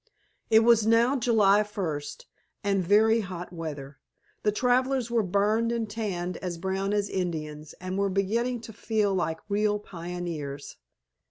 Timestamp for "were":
5.11-5.21, 7.99-8.09